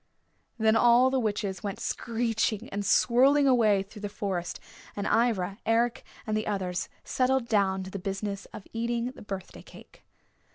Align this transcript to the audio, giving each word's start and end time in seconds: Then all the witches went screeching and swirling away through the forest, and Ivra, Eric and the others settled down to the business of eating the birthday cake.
Then 0.57 0.75
all 0.75 1.11
the 1.11 1.19
witches 1.19 1.61
went 1.61 1.79
screeching 1.79 2.69
and 2.69 2.83
swirling 2.83 3.47
away 3.47 3.83
through 3.83 4.01
the 4.01 4.09
forest, 4.09 4.59
and 4.95 5.05
Ivra, 5.07 5.59
Eric 5.63 6.03
and 6.25 6.35
the 6.35 6.47
others 6.47 6.89
settled 7.03 7.47
down 7.47 7.83
to 7.83 7.91
the 7.91 7.99
business 7.99 8.45
of 8.45 8.65
eating 8.73 9.11
the 9.11 9.21
birthday 9.21 9.61
cake. 9.61 10.03